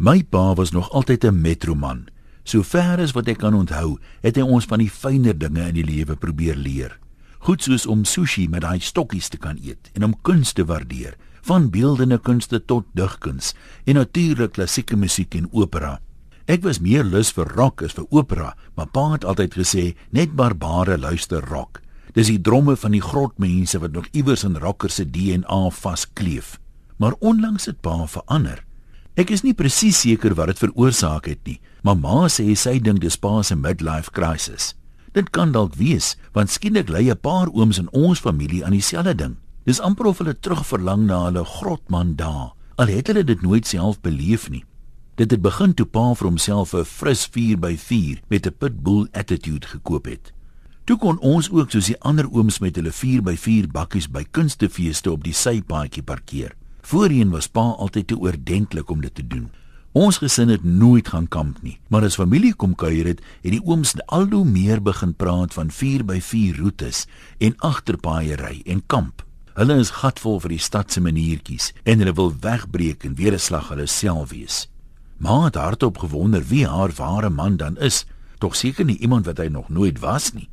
My 0.00 0.22
pa 0.24 0.54
was 0.54 0.70
nog 0.70 0.90
altyd 0.90 1.24
'n 1.24 1.40
metroman. 1.40 2.08
Sover 2.42 3.00
as 3.00 3.12
wat 3.12 3.28
ek 3.28 3.38
kan 3.38 3.54
onthou, 3.54 3.98
het 4.20 4.36
hy 4.36 4.42
ons 4.42 4.64
van 4.64 4.78
die 4.78 4.90
fynere 4.90 5.36
dinge 5.36 5.68
in 5.68 5.74
die 5.74 5.84
lewe 5.84 6.16
probeer 6.16 6.56
leer. 6.56 6.98
Goed 7.38 7.62
soos 7.62 7.86
om 7.86 8.04
sushi 8.04 8.48
met 8.48 8.60
daai 8.60 8.80
stokkies 8.80 9.28
te 9.28 9.36
kan 9.36 9.58
eet 9.62 9.90
en 9.92 10.04
om 10.04 10.20
kuns 10.22 10.52
te 10.52 10.64
waardeer, 10.64 11.16
van 11.42 11.70
beeldende 11.70 12.18
kunste 12.18 12.64
tot 12.64 12.86
digkuns 12.92 13.54
en 13.84 13.94
natuurlik 13.94 14.52
klassieke 14.52 14.96
musiek 14.96 15.34
en 15.34 15.52
opera. 15.52 16.00
Ek 16.46 16.62
was 16.62 16.80
meer 16.80 17.04
lus 17.04 17.32
vir 17.32 17.52
rock 17.54 17.82
as 17.82 17.92
vir 17.92 18.06
opera, 18.10 18.56
maar 18.74 18.86
pa 18.86 19.12
het 19.12 19.24
altyd 19.24 19.54
gesê 19.54 19.96
net 20.10 20.32
barbare 20.32 20.98
luister 20.98 21.44
rock. 21.44 21.82
Dis 22.14 22.26
die 22.26 22.40
dromme 22.40 22.76
van 22.76 22.90
die 22.90 23.02
grotmense 23.02 23.78
wat 23.78 23.92
nog 23.92 24.06
iewers 24.12 24.44
in 24.44 24.56
rockers 24.56 24.94
se 24.94 25.10
DNA 25.10 25.70
vaskleef. 25.70 26.58
Maar 26.96 27.12
onlangs 27.20 27.66
het 27.66 27.80
pa 27.80 28.06
verander. 28.06 28.64
Ek 29.20 29.28
is 29.34 29.42
nie 29.44 29.52
presies 29.52 29.98
seker 30.00 30.32
wat 30.38 30.48
dit 30.48 30.60
veroorsaak 30.62 31.26
het 31.28 31.40
nie, 31.44 31.58
maar 31.84 31.98
ma 32.00 32.28
sê 32.32 32.54
sy 32.56 32.78
dink 32.80 33.02
dis 33.02 33.18
pa 33.20 33.42
se 33.44 33.52
midlife 33.58 34.14
crisis. 34.16 34.70
Dit 35.12 35.28
kan 35.36 35.50
dalk 35.52 35.74
wees, 35.76 36.14
want 36.32 36.48
skielik 36.48 36.88
lê 36.88 37.02
'n 37.10 37.20
paar 37.20 37.50
ooms 37.52 37.78
in 37.82 37.90
ons 37.92 38.22
familie 38.26 38.64
aan 38.64 38.72
dieselfde 38.72 39.14
ding. 39.14 39.36
Dis 39.66 39.80
amper 39.80 40.06
of 40.06 40.18
hulle 40.18 40.32
terugverlang 40.32 41.04
na 41.04 41.24
hulle 41.26 41.44
grotman 41.44 42.14
dae, 42.16 42.52
al 42.76 42.86
het 42.86 43.08
hulle 43.08 43.24
dit 43.24 43.42
nooit 43.42 43.66
self 43.66 44.00
beleef 44.00 44.48
nie. 44.48 44.64
Dit 45.16 45.30
het 45.30 45.42
begin 45.42 45.74
toe 45.74 45.86
pa 45.86 46.14
vir 46.14 46.28
homself 46.28 46.72
'n 46.72 46.84
fris 46.84 47.28
4x4 47.28 48.22
met 48.30 48.46
'n 48.46 48.56
pitbull 48.58 49.08
attitude 49.12 49.66
gekoop 49.66 50.06
het. 50.06 50.32
Toe 50.86 50.96
kon 50.96 51.18
ons 51.18 51.50
ook 51.50 51.70
soos 51.70 51.86
die 51.86 52.00
ander 52.00 52.26
ooms 52.32 52.58
met 52.58 52.76
hulle 52.76 52.92
4x4 52.92 53.68
bakkies 53.68 54.08
by 54.08 54.24
kunstefeeste 54.30 55.12
op 55.12 55.24
die 55.24 55.34
sypaadjie 55.34 56.02
parkeer. 56.02 56.54
Voorheen 56.82 57.30
was 57.30 57.48
pa 57.48 57.60
altyd 57.60 58.06
te 58.06 58.18
oordentlik 58.18 58.90
om 58.90 59.00
dit 59.00 59.14
te 59.14 59.26
doen. 59.26 59.50
Ons 59.92 60.20
gesin 60.22 60.48
het 60.48 60.62
nooit 60.64 61.08
gaan 61.08 61.26
kamp 61.28 61.62
nie, 61.66 61.80
maar 61.90 62.04
as 62.06 62.14
familie 62.14 62.52
kom 62.54 62.76
kuier 62.78 63.08
het, 63.10 63.22
het 63.42 63.50
die 63.50 63.62
ooms 63.66 63.96
al 64.06 64.28
hoe 64.30 64.44
meer 64.46 64.78
begin 64.82 65.16
praat 65.18 65.54
van 65.56 65.72
4x4 65.74 66.60
roetes 66.60 67.08
en 67.38 67.56
agterpaaiery 67.58 68.60
en 68.70 68.84
kamp. 68.86 69.24
Hulle 69.58 69.80
is 69.82 69.90
gatvol 69.98 70.38
vir 70.44 70.54
die 70.54 70.62
stad 70.62 70.94
se 70.94 71.02
maniertjies 71.02 71.72
en 71.82 71.98
hulle 71.98 72.14
wil 72.14 72.30
wegbreek 72.40 73.04
en 73.04 73.18
weer 73.18 73.34
'n 73.34 73.42
slag 73.42 73.68
hulle 73.74 73.86
self 73.86 74.30
wees. 74.30 74.68
Ma 75.18 75.44
het 75.44 75.58
hardop 75.58 75.98
gewonder 75.98 76.44
wie 76.46 76.66
haar 76.66 76.92
ware 76.96 77.30
man 77.30 77.56
dan 77.56 77.76
is, 77.78 78.06
tog 78.38 78.56
seker 78.56 78.84
nie 78.84 78.98
iemand 78.98 79.26
wat 79.26 79.38
hy 79.38 79.48
nog 79.48 79.68
nooit 79.68 79.98
was 79.98 80.32
nie. 80.32 80.48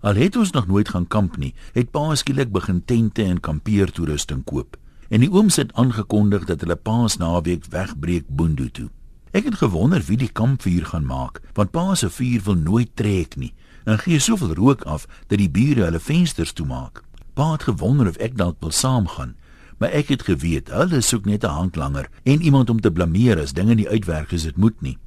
Al 0.00 0.14
het 0.14 0.36
ons 0.36 0.50
nog 0.50 0.66
nooit 0.66 0.88
gaan 0.88 1.06
kamp 1.06 1.36
nie, 1.36 1.54
het 1.72 1.90
pa 1.90 2.14
skielik 2.14 2.50
begin 2.50 2.84
tente 2.84 3.22
en 3.22 3.40
kampeertoerusting 3.40 4.44
koop 4.44 4.76
en 5.12 5.20
die 5.20 5.30
ooms 5.30 5.58
het 5.60 5.72
aangekondig 5.76 6.46
dat 6.48 6.62
hulle 6.64 6.76
paas 6.76 7.18
naweek 7.20 7.66
wegbreek 7.70 8.28
Boondoe 8.32 8.70
toe. 8.72 8.88
Ek 9.36 9.44
het 9.44 9.58
gewonder 9.60 10.00
wie 10.08 10.16
die 10.16 10.30
kampvuur 10.32 10.86
gaan 10.88 11.04
maak, 11.04 11.40
want 11.56 11.72
pa 11.72 11.92
se 11.94 12.08
vuur 12.10 12.40
wil 12.46 12.56
nooit 12.56 12.96
trek 12.96 13.36
nie 13.36 13.52
en 13.84 13.98
gee 13.98 14.20
soveel 14.22 14.54
rook 14.54 14.84
af 14.86 15.04
dat 15.26 15.40
die 15.40 15.50
bure 15.50 15.84
hulle 15.84 16.00
vensters 16.00 16.52
toemaak. 16.52 17.02
Pa 17.34 17.52
het 17.52 17.66
gewonder 17.68 18.08
of 18.08 18.16
ek 18.22 18.36
dalk 18.38 18.56
wil 18.60 18.70
saamgaan, 18.70 19.34
maar 19.80 19.92
ek 19.92 20.14
het 20.14 20.24
geweet 20.28 20.72
hulle 20.72 21.00
soek 21.00 21.28
net 21.28 21.44
'n 21.44 21.56
hand 21.60 21.76
langer 21.76 22.08
en 22.24 22.42
iemand 22.42 22.70
om 22.70 22.80
te 22.80 22.90
blameer 22.90 23.40
as 23.40 23.52
dinge 23.52 23.74
nie 23.74 23.88
uitwerk 23.88 24.32
as 24.32 24.42
dit 24.48 24.56
moet 24.56 24.80
nie. 24.80 24.98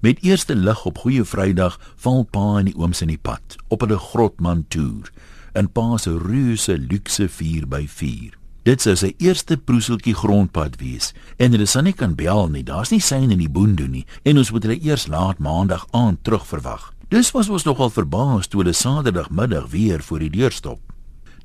Met 0.00 0.22
eerste 0.22 0.54
lig 0.54 0.84
op 0.84 0.98
goeie 0.98 1.24
Vrydag 1.24 1.80
val 1.96 2.24
pa 2.24 2.58
en 2.58 2.64
die 2.64 2.76
ooms 2.76 3.02
in 3.02 3.08
die 3.08 3.20
pad 3.22 3.56
op 3.68 3.80
hulle 3.80 3.98
grotman 3.98 4.64
toer 4.68 5.12
in 5.52 5.68
pa 5.68 5.96
se 5.96 6.18
reuse 6.18 6.78
luukse 6.78 7.28
4x4. 7.28 8.39
Dit 8.62 8.82
sou 8.84 8.92
sy 8.92 9.14
eerste 9.24 9.56
proeseltjie 9.56 10.12
grondpad 10.12 10.74
wees 10.82 11.14
en 11.40 11.54
hulle 11.56 11.64
sal 11.70 11.86
nie 11.86 11.96
kan 11.96 12.12
bel 12.16 12.50
nie. 12.52 12.64
Daar's 12.66 12.92
nie 12.92 13.00
sein 13.00 13.30
in 13.32 13.40
die 13.40 13.48
boondoe 13.48 13.88
nie 13.88 14.04
en 14.28 14.36
ons 14.36 14.50
moet 14.52 14.66
hulle 14.66 14.80
eers 14.84 15.06
laat 15.08 15.40
maandag 15.40 15.86
aand 15.96 16.20
terugverwag. 16.28 16.90
Dis 17.08 17.32
was 17.32 17.48
ons 17.48 17.64
nogal 17.64 17.88
verbaas 17.90 18.50
toe 18.52 18.60
hulle 18.60 18.76
Saterdagmiddag 18.76 19.70
weer 19.72 20.04
voor 20.04 20.20
die 20.20 20.32
deur 20.36 20.52
stop. 20.52 20.80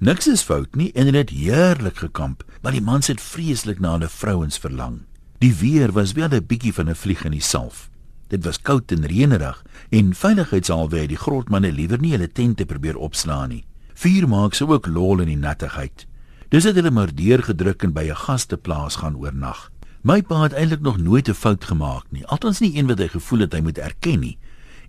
Niks 0.03 0.27
is 0.27 0.43
fout 0.43 0.75
nie 0.75 0.89
en 0.91 1.07
hulle 1.07 1.23
het 1.23 1.31
heerlik 1.31 2.03
gekamp, 2.03 2.43
maar 2.61 2.75
die 2.75 2.83
mans 2.83 3.07
het 3.07 3.23
vreeslik 3.23 3.79
na 3.79 3.93
hulle 3.95 4.11
vrouens 4.11 4.59
verlang. 4.59 5.05
Die 5.39 5.53
weer 5.55 5.95
was 5.95 6.13
wel 6.19 6.29
'n 6.35 6.45
bietjie 6.45 6.73
van 6.73 6.89
'n 6.89 6.95
vlieg 6.95 7.23
in 7.23 7.31
die 7.31 7.41
salf. 7.41 7.89
Dit 8.27 8.43
was 8.43 8.61
koud 8.61 8.91
en 8.91 9.05
reënerig 9.07 9.63
en 9.89 10.13
veiligheidsalwe 10.13 10.99
het 10.99 11.09
die 11.09 11.23
grotmanne 11.25 11.71
liewer 11.71 11.99
nie 11.99 12.11
hulle 12.11 12.31
tente 12.31 12.65
probeer 12.65 12.97
opslaan 12.97 13.49
nie. 13.49 13.65
Vuur 13.93 14.27
maak 14.27 14.53
sou 14.53 14.69
ook 14.69 14.87
lol 14.87 15.19
in 15.19 15.27
die 15.27 15.37
nattigheid. 15.37 16.07
Dis 16.55 16.63
het 16.63 16.77
hulle 16.79 16.91
maar 16.95 17.11
deurgedruk 17.11 17.81
en 17.83 17.91
by 17.91 18.05
'n 18.07 18.15
gasteplaas 18.15 18.95
gaan 18.95 19.17
oornag. 19.19 19.71
My 20.01 20.21
pa 20.21 20.43
het 20.43 20.53
eintlik 20.53 20.81
nog 20.81 20.97
nooit 20.97 21.27
'n 21.27 21.33
fout 21.33 21.65
gemaak 21.65 22.05
nie, 22.09 22.25
althans 22.25 22.59
nie 22.59 22.77
een 22.77 22.87
wat 22.87 22.97
hy 22.97 23.07
gevoel 23.07 23.39
het 23.39 23.53
hy 23.53 23.59
moet 23.59 23.77
erken 23.77 24.19
nie. 24.19 24.37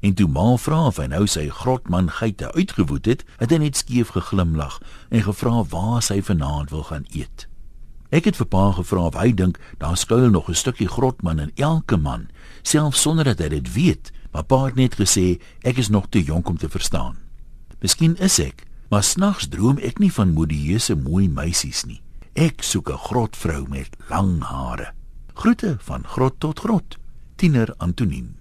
En 0.01 0.15
toe 0.15 0.29
ma 0.29 0.57
vra 0.57 0.87
of 0.87 0.97
hy 0.97 1.07
nou 1.07 1.27
sy 1.27 1.49
grotman 1.49 2.11
geite 2.11 2.53
uitgewoed 2.53 3.05
het, 3.05 3.25
het 3.39 3.51
hy 3.51 3.57
net 3.57 3.77
skeef 3.77 4.09
geglimlag 4.09 4.81
en 5.09 5.23
gevra 5.23 5.65
waar 5.65 6.03
hy 6.09 6.23
vanaand 6.23 6.71
wil 6.71 6.83
gaan 6.83 7.07
eet. 7.11 7.49
Ek 8.11 8.25
het 8.25 8.37
vir 8.37 8.47
pa 8.47 8.73
gevra 8.73 9.01
of 9.01 9.15
hy 9.15 9.33
dink 9.35 9.59
daar 9.79 9.97
skuil 9.97 10.31
nog 10.31 10.49
'n 10.49 10.55
stukkie 10.55 10.89
grotman 10.89 11.39
in 11.39 11.53
elke 11.55 11.97
man, 11.97 12.29
selfs 12.63 13.01
sonder 13.01 13.25
dat 13.25 13.39
hy 13.39 13.49
dit 13.49 13.73
weet, 13.73 14.13
maar 14.33 14.45
pa 14.45 14.65
het 14.65 14.75
net 14.75 14.95
gesê 14.95 15.41
ek 15.63 15.77
is 15.77 15.89
nog 15.89 16.07
te 16.09 16.23
jonk 16.23 16.49
om 16.49 16.57
te 16.57 16.69
verstaan. 16.69 17.17
Miskien 17.81 18.17
is 18.17 18.39
ek, 18.39 18.67
Maar 18.89 19.03
snags 19.03 19.49
droom 19.49 19.79
ek 19.79 19.99
nie 19.99 20.13
van 20.13 20.33
modieuse 20.33 20.95
mooi 20.95 21.29
meisies 21.29 21.85
nie. 21.85 22.03
Ek 22.35 22.63
soek 22.63 22.91
'n 22.91 22.99
grotvrou 23.09 23.67
met 23.69 23.97
lang 24.09 24.43
hare. 24.43 24.93
Groete 25.35 25.77
van 25.81 26.05
grot 26.05 26.41
tot 26.41 26.61
grot. 26.61 26.99
Tiener 27.37 27.75
Antonien 27.79 28.37